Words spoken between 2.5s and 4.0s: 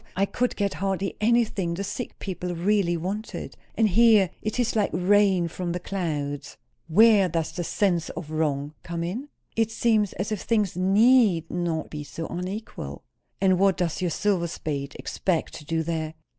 really wanted. And